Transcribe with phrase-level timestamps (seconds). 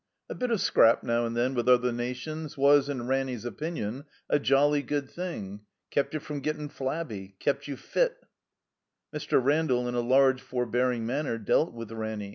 [0.31, 4.39] A bit of scrap, now and then, with other nations was, in Ranny's opinion, a
[4.39, 5.61] jolly good thing.
[5.91, 7.35] Kept you from gettin' Flabby.
[7.37, 8.17] Kept you Pit.
[9.13, 9.39] Mr.
[9.43, 12.29] Randall, in a large, forbearing manner, dealt with Ranny.